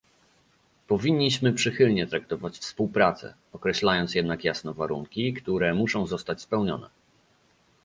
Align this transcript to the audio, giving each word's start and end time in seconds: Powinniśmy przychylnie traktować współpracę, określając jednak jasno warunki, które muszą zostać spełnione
Powinniśmy 0.87 1.53
przychylnie 1.53 2.07
traktować 2.07 2.57
współpracę, 2.57 3.33
określając 3.53 4.15
jednak 4.15 4.43
jasno 4.43 4.73
warunki, 4.73 5.33
które 5.33 5.73
muszą 5.73 6.07
zostać 6.07 6.41
spełnione 6.41 6.89